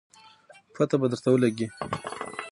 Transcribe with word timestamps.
پته 0.73 0.95
به 0.99 1.07
درته 1.11 1.29
ولګي 1.31 1.67